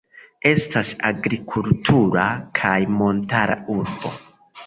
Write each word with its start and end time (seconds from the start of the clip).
Estas 0.51 0.93
agrikultura 1.09 2.25
kaj 2.61 2.73
montara 2.97 3.61
urbo. 3.77 4.15